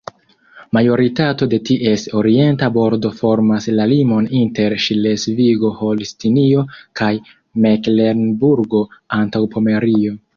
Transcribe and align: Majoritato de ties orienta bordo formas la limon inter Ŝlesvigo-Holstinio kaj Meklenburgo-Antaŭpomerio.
Majoritato 0.75 1.47
de 1.49 1.57
ties 1.69 2.05
orienta 2.21 2.69
bordo 2.77 3.11
formas 3.19 3.67
la 3.79 3.85
limon 3.91 4.29
inter 4.39 4.75
Ŝlesvigo-Holstinio 4.85 6.63
kaj 7.01 7.11
Meklenburgo-Antaŭpomerio. 7.67 10.17